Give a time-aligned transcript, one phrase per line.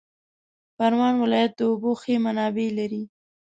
[0.77, 3.03] پروان ولایت د اوبو ښې منابع لري